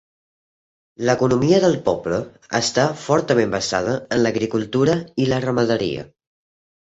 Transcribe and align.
L'economia 1.09 1.59
del 1.65 1.75
poble 1.89 2.17
està 2.59 2.85
fortament 3.03 3.53
basada 3.57 3.93
en 4.17 4.23
l'agricultura 4.23 4.95
i 5.25 5.27
la 5.35 5.41
ramaderia. 5.47 6.07